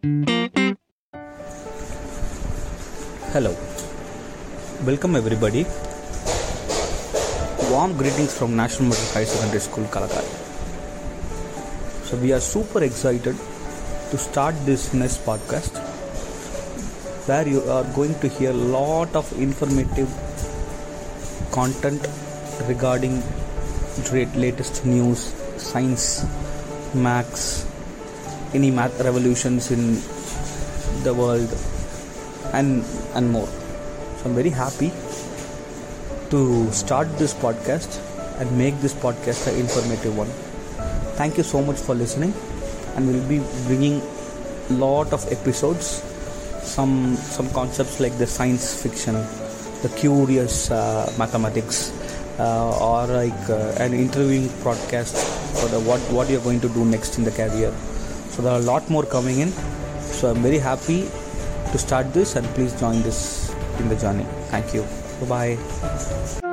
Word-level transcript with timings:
Hello, 0.00 0.30
welcome 4.86 5.16
everybody. 5.16 5.66
Warm 7.68 7.96
greetings 7.96 8.32
from 8.38 8.54
National 8.54 8.90
Middle 8.90 9.04
High 9.06 9.24
Secondary 9.24 9.58
School, 9.58 9.86
Kalakai. 9.86 10.22
So, 12.04 12.16
we 12.18 12.32
are 12.32 12.38
super 12.38 12.84
excited 12.84 13.34
to 14.12 14.18
start 14.18 14.54
this 14.64 14.94
next 14.94 15.26
podcast 15.26 15.76
where 17.26 17.48
you 17.48 17.62
are 17.62 17.82
going 17.96 18.14
to 18.20 18.28
hear 18.28 18.50
a 18.50 18.62
lot 18.76 19.16
of 19.16 19.32
informative 19.40 20.08
content 21.50 22.06
regarding 22.68 23.20
latest 24.12 24.86
news, 24.86 25.34
science, 25.56 26.24
maths, 26.94 27.67
any 28.54 28.70
math 28.70 29.00
revolutions 29.00 29.70
in 29.70 30.00
the 31.04 31.14
world, 31.14 31.48
and 32.52 32.84
and 33.14 33.30
more. 33.30 33.46
So 33.46 34.30
I'm 34.30 34.34
very 34.34 34.50
happy 34.50 34.92
to 36.30 36.70
start 36.72 37.08
this 37.18 37.34
podcast 37.34 38.00
and 38.40 38.56
make 38.56 38.78
this 38.80 38.94
podcast 38.94 39.46
an 39.48 39.58
informative 39.58 40.16
one. 40.16 40.28
Thank 41.16 41.36
you 41.36 41.42
so 41.42 41.62
much 41.62 41.76
for 41.76 41.94
listening, 41.94 42.32
and 42.96 43.06
we'll 43.06 43.28
be 43.28 43.40
bringing 43.66 44.00
lot 44.70 45.12
of 45.12 45.30
episodes. 45.32 46.02
Some 46.62 47.16
some 47.16 47.50
concepts 47.50 48.00
like 48.00 48.16
the 48.18 48.26
science 48.26 48.82
fiction, 48.82 49.14
the 49.82 49.90
curious 49.96 50.70
uh, 50.70 51.12
mathematics, 51.18 51.92
uh, 52.38 52.78
or 52.78 53.06
like 53.06 53.50
uh, 53.50 53.74
an 53.78 53.94
interviewing 53.94 54.48
podcast 54.66 55.16
for 55.60 55.68
the 55.68 55.80
what 55.80 56.00
what 56.12 56.28
you're 56.28 56.42
going 56.42 56.60
to 56.60 56.68
do 56.68 56.84
next 56.84 57.18
in 57.18 57.24
the 57.24 57.30
career. 57.30 57.72
So 58.38 58.42
there 58.44 58.52
are 58.52 58.60
a 58.60 58.62
lot 58.62 58.88
more 58.88 59.04
coming 59.04 59.40
in. 59.40 59.50
So 60.00 60.30
I'm 60.30 60.42
very 60.42 60.60
happy 60.60 61.10
to 61.72 61.76
start 61.76 62.14
this 62.14 62.36
and 62.36 62.46
please 62.54 62.72
join 62.78 63.02
this 63.02 63.52
in 63.80 63.88
the 63.88 63.96
journey. 63.96 64.26
Thank 64.52 64.72
you. 64.72 64.86
Bye 65.20 65.56
bye. 65.56 66.47